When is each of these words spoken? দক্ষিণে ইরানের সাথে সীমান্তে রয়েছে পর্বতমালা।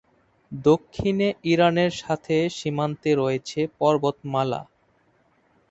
দক্ষিণে 0.51 1.27
ইরানের 1.45 1.91
সাথে 2.01 2.35
সীমান্তে 2.57 3.11
রয়েছে 3.15 3.59
পর্বতমালা। 3.79 4.61